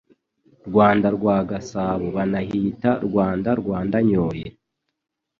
Rwanda 0.67 1.07
rwa 1.17 1.37
Gasabo 1.49 2.07
banahita 2.15 2.91
Rwanda 3.07 3.49
rwa 3.59 3.77
Ndanyoye 3.87 4.45